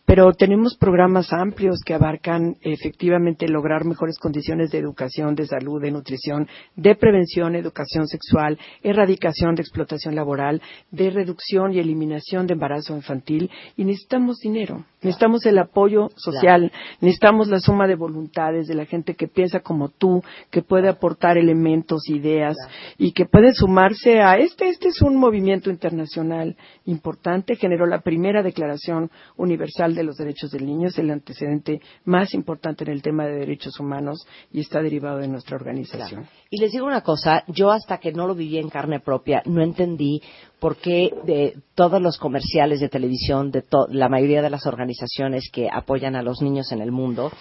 pero 0.06 0.32
tenemos 0.34 0.78
programas 0.78 1.32
amplios 1.32 1.82
que 1.86 1.94
abarcan 1.94 2.58
efectivamente 2.62 3.48
lograr 3.48 3.86
mejores 3.86 4.18
condiciones 4.20 4.72
de 4.72 4.80
educación, 4.80 5.36
de 5.36 5.46
salud, 5.46 5.82
de 5.82 5.92
nutrición, 5.92 6.48
de 6.76 6.96
prevención, 6.96 7.56
educación 7.56 8.08
sexual, 8.08 8.58
erradicación 8.84 9.56
de 9.56 9.62
explotación 9.62 10.16
laboral, 10.16 10.62
de 10.92 11.10
reducción 11.10 11.74
y 11.74 11.80
eliminación 11.80 12.48
de 12.48 12.54
embarazo 12.54 12.96
infantil 12.96 13.50
y 13.76 13.86
necesitamos 13.86 14.40
dinero, 14.40 14.86
necesitamos 15.02 15.46
el 15.46 15.58
apoyo 15.58 16.10
social, 16.16 16.72
necesitamos 17.02 17.48
la 17.48 17.60
suma 17.60 17.88
de 17.88 17.96
voluntades 17.96 18.68
de 18.68 18.76
la 18.76 18.86
gente 18.86 19.16
que 19.16 19.28
piensa 19.28 19.60
como 19.60 19.90
tú, 19.90 20.24
que 20.50 20.62
puede 20.62 20.90
aportar 20.90 21.38
elementos, 21.38 22.10
ideas 22.10 22.56
y 22.98 23.12
que 23.12 23.26
puede 23.26 23.54
sumarse 23.54 24.22
a 24.22 24.38
este. 24.38 24.70
Este 24.70 24.90
es 24.90 25.02
un 25.02 25.18
movimiento 25.18 25.59
internacional 25.68 26.56
importante, 26.86 27.56
generó 27.56 27.86
la 27.86 28.02
primera 28.02 28.42
Declaración 28.42 29.12
Universal 29.36 29.96
de 29.96 30.04
los 30.04 30.16
Derechos 30.16 30.52
del 30.52 30.66
Niño, 30.66 30.88
es 30.88 30.98
el 30.98 31.12
antecedente 31.12 31.82
más 32.06 32.34
importante 32.34 32.84
en 32.84 32.92
el 32.92 33.02
tema 33.02 33.26
de 33.26 33.40
derechos 33.40 33.80
humanos 33.80 34.26
y 34.52 34.62
está 34.62 34.82
derivado 34.82 35.18
de 35.20 35.28
nuestra 35.28 35.58
organización. 35.58 36.28
Y 36.50 36.62
les 36.62 36.72
digo 36.72 36.86
una 36.86 37.02
cosa, 37.02 37.44
yo 37.48 37.72
hasta 37.72 37.98
que 37.98 38.12
no 38.14 38.28
lo 38.28 38.36
viví 38.36 38.58
en 38.58 38.70
carne 38.70 39.00
propia, 39.00 39.42
no 39.46 39.62
entendí 39.62 40.22
por 40.60 40.78
qué 40.78 41.12
de 41.26 41.56
todos 41.76 42.02
los 42.02 42.18
comerciales 42.18 42.80
de 42.80 42.90
televisión, 42.90 43.52
de 43.52 43.64
la 43.90 44.10
mayoría 44.10 44.42
de 44.42 44.50
las 44.50 44.66
organizaciones 44.66 45.50
que 45.52 45.68
apoyan 45.72 46.16
a 46.16 46.22
los 46.22 46.42
niños 46.42 46.72
en 46.72 46.82
el 46.82 46.92
mundo, 46.92 47.32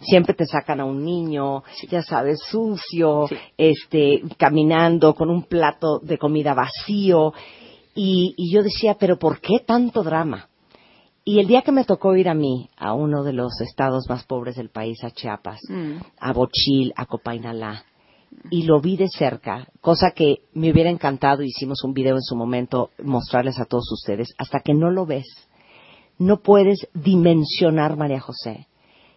siempre 0.00 0.34
te 0.34 0.46
sacan 0.46 0.80
a 0.80 0.84
un 0.84 1.04
niño, 1.04 1.62
ya 1.90 2.02
sabes, 2.02 2.38
sucio, 2.48 3.26
Sí. 3.28 3.36
este, 3.58 4.22
caminando 4.38 5.14
con 5.14 5.30
un 5.30 5.44
plato 5.44 5.98
de 6.00 6.16
comida 6.18 6.54
vacío. 6.54 7.32
Y, 8.02 8.32
y 8.38 8.50
yo 8.50 8.62
decía, 8.62 8.96
pero 8.98 9.18
¿por 9.18 9.42
qué 9.42 9.58
tanto 9.66 10.02
drama? 10.02 10.48
Y 11.22 11.38
el 11.38 11.46
día 11.46 11.60
que 11.60 11.70
me 11.70 11.84
tocó 11.84 12.16
ir 12.16 12.30
a 12.30 12.34
mí, 12.34 12.70
a 12.78 12.94
uno 12.94 13.22
de 13.22 13.34
los 13.34 13.60
estados 13.60 14.08
más 14.08 14.24
pobres 14.24 14.56
del 14.56 14.70
país, 14.70 15.04
a 15.04 15.10
Chiapas, 15.10 15.60
Mm. 15.68 15.96
a 16.18 16.32
Bochil, 16.32 16.94
a 16.96 17.04
Copainalá, 17.04 17.84
y 18.50 18.62
lo 18.62 18.80
vi 18.80 18.96
de 18.96 19.08
cerca, 19.08 19.68
cosa 19.82 20.12
que 20.12 20.44
me 20.54 20.72
hubiera 20.72 20.88
encantado, 20.88 21.42
hicimos 21.42 21.84
un 21.84 21.92
video 21.92 22.14
en 22.14 22.22
su 22.22 22.36
momento, 22.36 22.88
mostrarles 23.02 23.58
a 23.60 23.66
todos 23.66 23.92
ustedes, 23.92 24.28
hasta 24.38 24.60
que 24.60 24.72
no 24.72 24.90
lo 24.90 25.04
ves, 25.04 25.26
no 26.18 26.40
puedes 26.40 26.88
dimensionar, 26.94 27.98
María 27.98 28.20
José, 28.20 28.66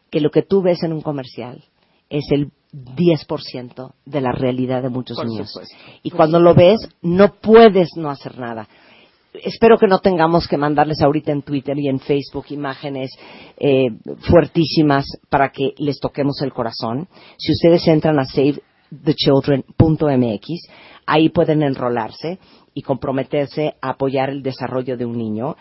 que 0.09 0.19
lo 0.19 0.29
que 0.29 0.41
tú 0.41 0.61
ves 0.61 0.83
en 0.83 0.91
un 0.91 1.01
comercial 1.01 1.63
es 2.09 2.25
el 2.31 2.51
10% 2.73 3.93
de 4.05 4.21
la 4.21 4.31
realidad 4.31 4.81
de 4.81 4.89
muchos 4.89 5.17
Por 5.17 5.27
niños. 5.27 5.51
supuesto. 5.51 5.75
Y 6.01 6.09
cuando 6.09 6.39
lo 6.39 6.55
ves, 6.55 6.79
no 7.01 7.35
puedes 7.35 7.89
no 7.95 8.09
hacer 8.09 8.39
nada. 8.39 8.67
Espero 9.33 9.77
que 9.77 9.87
no 9.87 9.99
tengamos 9.99 10.47
que 10.47 10.57
mandarles 10.57 11.01
ahorita 11.01 11.31
en 11.31 11.43
Twitter 11.43 11.77
y 11.77 11.87
en 11.87 11.99
Facebook 11.99 12.45
imágenes 12.49 13.11
eh, 13.57 13.89
fuertísimas 14.29 15.05
para 15.29 15.49
que 15.49 15.73
les 15.77 15.99
toquemos 15.99 16.41
el 16.41 16.51
corazón. 16.53 17.07
Si 17.37 17.51
ustedes 17.51 17.87
entran 17.87 18.17
a 18.19 18.25
savethechildren.mx, 18.25 20.47
ahí 21.05 21.29
pueden 21.29 21.61
enrolarse 21.63 22.39
y 22.73 22.81
comprometerse 22.81 23.75
a 23.81 23.89
apoyar 23.91 24.29
el 24.29 24.41
desarrollo 24.43 24.97
de 24.97 25.05
un 25.05 25.17
niño 25.17 25.55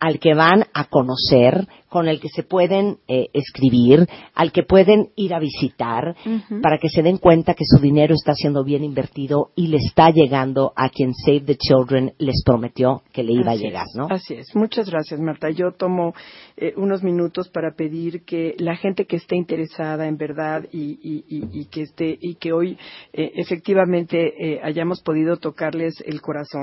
al 0.00 0.18
que 0.18 0.34
van 0.34 0.64
a 0.74 0.84
conocer, 0.88 1.66
con 1.88 2.08
el 2.08 2.20
que 2.20 2.28
se 2.28 2.42
pueden 2.42 2.98
eh, 3.06 3.28
escribir, 3.32 4.06
al 4.34 4.50
que 4.50 4.64
pueden 4.64 5.10
ir 5.14 5.32
a 5.32 5.38
visitar, 5.38 6.14
para 6.60 6.78
que 6.78 6.88
se 6.88 7.02
den 7.02 7.18
cuenta 7.18 7.54
que 7.54 7.64
su 7.64 7.80
dinero 7.80 8.12
está 8.12 8.34
siendo 8.34 8.64
bien 8.64 8.82
invertido 8.82 9.50
y 9.54 9.68
le 9.68 9.76
está 9.78 10.10
llegando 10.10 10.72
a 10.76 10.88
quien 10.90 11.14
Save 11.14 11.40
the 11.42 11.56
Children 11.56 12.12
les 12.18 12.42
prometió 12.44 13.02
que 13.12 13.22
le 13.22 13.32
iba 13.32 13.52
Así 13.52 13.64
a 13.64 13.66
llegar, 13.68 13.86
es, 13.88 13.94
¿no? 13.96 14.06
Así 14.10 14.34
es. 14.34 14.54
Muchas 14.56 14.90
gracias, 14.90 15.20
Marta. 15.20 15.50
Yo 15.50 15.70
tomo 15.72 16.12
eh, 16.56 16.74
unos 16.76 17.02
minutos 17.04 17.48
para 17.48 17.70
pedir 17.76 18.24
que 18.24 18.56
la 18.58 18.74
gente 18.76 19.06
que 19.06 19.16
esté 19.16 19.36
interesada 19.36 20.08
en 20.08 20.16
verdad 20.16 20.64
y, 20.72 20.98
y- 21.00 21.24
y- 21.28 21.60
y 21.60 21.64
que 21.66 21.82
esté 21.82 22.18
y 22.20 22.34
que 22.34 22.52
hoy 22.52 22.76
eh, 23.12 23.30
efectivamente 23.36 24.32
eh, 24.38 24.60
hayamos 24.62 25.00
podido 25.02 25.36
tocarles 25.36 25.94
el 26.04 26.20
corazón, 26.20 26.55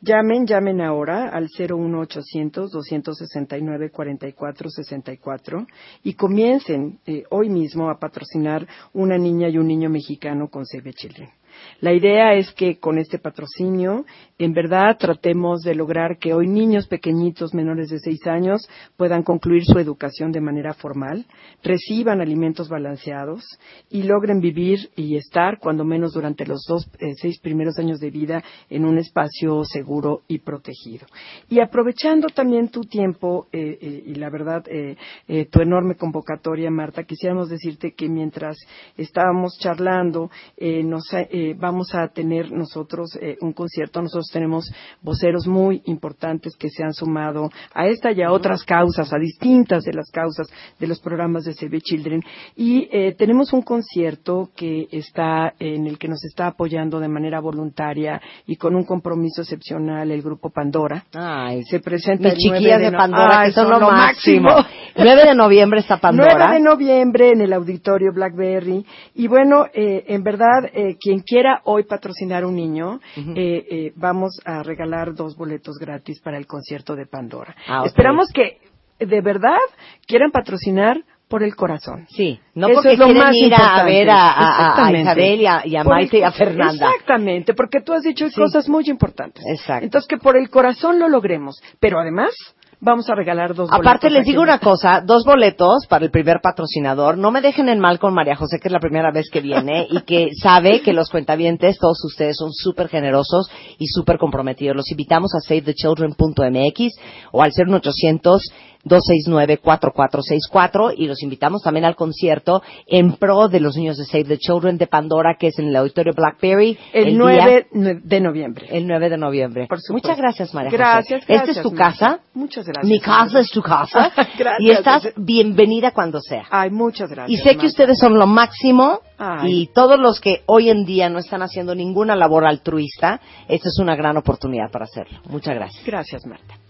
llamen, 0.00 0.46
llamen 0.46 0.80
ahora 0.80 1.28
al 1.28 1.48
01800 1.58 2.70
269 2.70 3.90
44 3.90 4.70
64 4.70 5.66
y 6.02 6.14
comiencen 6.14 6.98
eh, 7.06 7.24
hoy 7.30 7.48
mismo 7.48 7.90
a 7.90 7.98
patrocinar 7.98 8.66
una 8.92 9.18
niña 9.18 9.48
y 9.48 9.58
un 9.58 9.66
niño 9.66 9.90
mexicano 9.90 10.48
con 10.48 10.64
the 10.64 10.92
Children. 10.92 11.41
La 11.80 11.92
idea 11.92 12.34
es 12.34 12.52
que 12.52 12.78
con 12.78 12.98
este 12.98 13.18
patrocinio, 13.18 14.04
en 14.38 14.52
verdad, 14.52 14.96
tratemos 14.98 15.62
de 15.62 15.74
lograr 15.74 16.18
que 16.18 16.34
hoy 16.34 16.48
niños 16.48 16.86
pequeñitos 16.86 17.54
menores 17.54 17.88
de 17.90 17.98
seis 17.98 18.26
años 18.26 18.68
puedan 18.96 19.22
concluir 19.22 19.64
su 19.64 19.78
educación 19.78 20.32
de 20.32 20.40
manera 20.40 20.74
formal, 20.74 21.26
reciban 21.62 22.20
alimentos 22.20 22.68
balanceados 22.68 23.44
y 23.90 24.02
logren 24.02 24.40
vivir 24.40 24.90
y 24.96 25.16
estar, 25.16 25.58
cuando 25.58 25.84
menos 25.84 26.12
durante 26.12 26.46
los 26.46 26.64
dos, 26.68 26.88
eh, 26.98 27.14
seis 27.20 27.38
primeros 27.40 27.78
años 27.78 27.98
de 28.00 28.10
vida, 28.10 28.42
en 28.70 28.84
un 28.84 28.98
espacio 28.98 29.64
seguro 29.64 30.22
y 30.28 30.38
protegido. 30.38 31.06
Y 31.48 31.60
aprovechando 31.60 32.28
también 32.28 32.68
tu 32.68 32.82
tiempo 32.82 33.46
eh, 33.52 33.78
eh, 33.80 34.02
y 34.06 34.14
la 34.14 34.30
verdad, 34.30 34.64
eh, 34.68 34.96
eh, 35.28 35.46
tu 35.46 35.60
enorme 35.60 35.96
convocatoria, 35.96 36.70
Marta, 36.70 37.04
quisiéramos 37.04 37.48
decirte 37.48 37.92
que 37.92 38.08
mientras 38.08 38.56
estábamos 38.96 39.58
charlando, 39.58 40.30
nos, 40.60 41.04
eh, 41.52 41.56
vamos 41.58 41.94
a 41.94 42.08
tener 42.08 42.50
nosotros 42.50 43.16
eh, 43.20 43.36
un 43.40 43.52
concierto. 43.52 44.02
Nosotros 44.02 44.28
tenemos 44.32 44.72
voceros 45.00 45.46
muy 45.46 45.82
importantes 45.86 46.56
que 46.56 46.68
se 46.70 46.82
han 46.82 46.92
sumado 46.92 47.50
a 47.74 47.86
esta 47.86 48.12
y 48.12 48.22
a 48.22 48.32
otras 48.32 48.64
causas, 48.64 49.12
a 49.12 49.18
distintas 49.18 49.84
de 49.84 49.92
las 49.92 50.10
causas 50.10 50.48
de 50.78 50.86
los 50.86 51.00
programas 51.00 51.44
de 51.44 51.54
Save 51.54 51.70
the 51.70 51.80
Children. 51.80 52.22
Y 52.56 52.88
eh, 52.92 53.14
tenemos 53.16 53.52
un 53.52 53.62
concierto 53.62 54.50
que 54.56 54.88
está, 54.90 55.54
en 55.58 55.86
el 55.86 55.98
que 55.98 56.08
nos 56.08 56.24
está 56.24 56.48
apoyando 56.48 57.00
de 57.00 57.08
manera 57.08 57.40
voluntaria 57.40 58.20
y 58.46 58.56
con 58.56 58.74
un 58.74 58.84
compromiso 58.84 59.42
excepcional 59.42 60.10
el 60.10 60.22
grupo 60.22 60.50
Pandora. 60.50 61.04
Ay, 61.14 61.62
Se 61.64 61.80
presenta 61.80 62.28
mis 62.28 62.44
el 62.44 62.50
9 62.50 62.58
chiquillas 62.58 62.80
de 62.80 62.92
Pandora, 62.92 63.40
Ay, 63.40 63.48
que 63.48 63.54
son, 63.54 63.70
lo 63.70 63.80
máximo. 63.80 64.50
9 64.96 65.24
de 65.26 65.34
noviembre 65.34 65.80
está 65.80 65.98
Pandora. 65.98 66.34
9 66.36 66.54
de 66.54 66.60
noviembre 66.60 67.30
en 67.30 67.40
el 67.40 67.52
auditorio 67.52 68.12
Blackberry. 68.12 68.84
Y 69.14 69.26
bueno, 69.26 69.66
eh, 69.72 70.04
en 70.08 70.22
verdad, 70.22 70.64
eh, 70.72 70.96
quien 71.00 71.20
quiera 71.20 71.41
hoy 71.64 71.84
patrocinar 71.84 72.44
un 72.44 72.56
niño, 72.56 73.00
eh, 73.16 73.66
eh, 73.70 73.92
vamos 73.96 74.40
a 74.44 74.62
regalar 74.62 75.14
dos 75.14 75.36
boletos 75.36 75.76
gratis 75.78 76.20
para 76.20 76.36
el 76.38 76.46
concierto 76.46 76.94
de 76.96 77.06
Pandora. 77.06 77.54
Ah. 77.68 77.82
Esperamos 77.86 78.28
que 78.32 78.58
de 78.98 79.20
verdad 79.20 79.58
quieran 80.06 80.30
patrocinar 80.30 81.02
por 81.28 81.42
el 81.42 81.56
corazón. 81.56 82.06
Sí, 82.10 82.38
no 82.54 82.66
Eso 82.68 82.74
porque 82.74 82.92
es 82.92 82.98
lo 82.98 83.06
quieren 83.06 83.22
más 83.22 83.34
ir 83.34 83.54
a, 83.54 83.56
a 83.56 83.60
importante. 83.60 83.92
ver 83.92 84.10
a, 84.10 84.30
a- 84.32 84.86
a. 84.86 84.92
Isabel 84.92 85.40
y 85.40 85.46
a, 85.46 85.62
y 85.66 85.76
a 85.76 85.82
Por 85.82 85.92
el- 85.94 85.98
Maite 85.98 86.18
y 86.18 86.22
a 86.22 86.30
Fernanda. 86.32 86.90
Exactamente, 86.90 87.54
porque 87.54 87.80
tú 87.80 87.94
has 87.94 88.02
dicho 88.02 88.28
Sí. 88.28 88.34
cosas 88.36 88.68
muy 88.68 88.84
importantes. 88.90 89.42
Exacto. 89.46 89.84
Entonces, 89.84 90.06
que 90.08 90.18
por 90.18 90.36
el 90.36 90.50
corazón 90.50 90.98
lo 90.98 91.08
logremos. 91.08 91.62
Pero 91.80 91.98
además, 91.98 92.34
vamos 92.82 93.08
a 93.08 93.14
regalar 93.14 93.54
dos 93.54 93.70
Aparte, 93.70 94.08
boletos 94.08 94.12
les 94.12 94.22
a 94.22 94.30
digo 94.30 94.42
una 94.42 94.58
cosa, 94.58 95.00
dos 95.00 95.24
boletos 95.24 95.86
para 95.88 96.04
el 96.04 96.10
primer 96.10 96.40
patrocinador. 96.42 97.16
No 97.16 97.30
me 97.30 97.40
dejen 97.40 97.68
en 97.68 97.78
mal 97.78 97.98
con 97.98 98.12
María 98.12 98.34
José, 98.36 98.58
que 98.60 98.68
es 98.68 98.72
la 98.72 98.80
primera 98.80 99.10
vez 99.12 99.30
que 99.30 99.40
viene 99.40 99.86
y 99.88 100.00
que 100.02 100.30
sabe 100.40 100.82
que 100.82 100.92
los 100.92 101.08
cuentavientes, 101.08 101.78
todos 101.78 102.04
ustedes 102.04 102.36
son 102.36 102.52
súper 102.52 102.88
generosos 102.88 103.48
y 103.78 103.86
súper 103.86 104.18
comprometidos. 104.18 104.76
Los 104.76 104.90
invitamos 104.90 105.32
a 105.34 105.40
savethechildren.mx 105.40 106.94
o 107.30 107.42
al 107.42 107.52
01800 107.56 108.42
269-4464 108.84 110.94
y 110.96 111.06
los 111.06 111.22
invitamos 111.22 111.62
también 111.62 111.84
al 111.84 111.94
concierto 111.94 112.62
en 112.86 113.14
pro 113.14 113.48
de 113.48 113.60
los 113.60 113.76
niños 113.76 113.96
de 113.96 114.04
Save 114.04 114.24
the 114.24 114.38
Children 114.38 114.78
de 114.78 114.86
Pandora, 114.86 115.36
que 115.38 115.48
es 115.48 115.58
en 115.58 115.68
el 115.68 115.76
Auditorio 115.76 116.12
Blackberry. 116.14 116.78
El, 116.92 117.16
9 117.16 117.68
de 117.72 118.20
noviembre. 118.20 118.66
El 118.70 118.86
9 118.86 119.10
de 119.10 119.18
noviembre. 119.18 119.66
Por 119.68 119.80
supuesto. 119.80 120.08
Muchas 120.08 120.18
gracias, 120.18 120.54
María 120.54 120.70
Gracias, 120.70 121.20
José. 121.20 121.26
gracias. 121.28 121.48
Esta 121.48 121.60
es 121.60 121.62
tu 121.62 121.74
casa. 121.74 122.20
Muchas 122.34 122.66
gracias. 122.66 122.90
Mi 122.90 123.00
casa 123.00 123.40
es 123.40 123.50
tu 123.50 123.62
casa. 123.62 124.12
Gracias. 124.38 124.60
Y 124.60 124.70
estás 124.70 125.08
bienvenida 125.16 125.92
cuando 125.92 126.20
sea. 126.20 126.44
Ay, 126.50 126.70
muchas 126.70 127.10
gracias. 127.10 127.38
Y 127.38 127.42
sé 127.42 127.56
que 127.56 127.66
ustedes 127.66 127.98
son 127.98 128.18
lo 128.18 128.26
máximo 128.26 129.00
Ay. 129.18 129.62
y 129.62 129.66
todos 129.68 129.98
los 129.98 130.20
que 130.20 130.42
hoy 130.46 130.70
en 130.70 130.84
día 130.84 131.08
no 131.08 131.18
están 131.18 131.42
haciendo 131.42 131.74
ninguna 131.74 132.16
labor 132.16 132.46
altruista, 132.46 133.20
esta 133.48 133.68
es 133.68 133.78
una 133.78 133.94
gran 133.94 134.16
oportunidad 134.16 134.70
para 134.70 134.84
hacerlo. 134.84 135.20
Muchas 135.28 135.54
gracias. 135.54 135.84
Gracias, 135.84 136.26
Marta. 136.26 136.61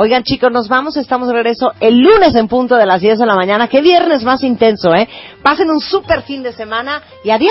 Oigan, 0.00 0.22
chicos, 0.22 0.52
nos 0.52 0.68
vamos, 0.68 0.96
estamos 0.96 1.26
de 1.26 1.34
regreso 1.34 1.72
el 1.80 1.98
lunes 1.98 2.32
en 2.36 2.46
punto 2.46 2.76
de 2.76 2.86
las 2.86 3.00
10 3.00 3.18
de 3.18 3.26
la 3.26 3.34
mañana. 3.34 3.66
Qué 3.66 3.80
viernes 3.80 4.22
más 4.22 4.44
intenso, 4.44 4.94
¿eh? 4.94 5.08
Pasen 5.42 5.68
un 5.70 5.80
super 5.80 6.22
fin 6.22 6.40
de 6.40 6.52
semana 6.52 7.02
y 7.24 7.30
adiós. 7.30 7.50